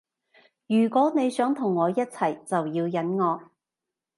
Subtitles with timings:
[0.65, 3.51] 如果你想同我一齊就要忍我